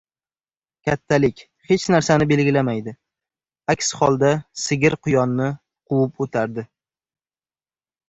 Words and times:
•Kattalik 0.87 1.43
hech 1.71 1.85
narsani 1.97 2.27
belgilamaydi, 2.33 2.95
aks 3.75 3.93
holda 4.01 4.33
sigir 4.65 4.99
quyonni 5.07 5.53
quvib 5.55 6.29
o‘tardi. 6.29 6.69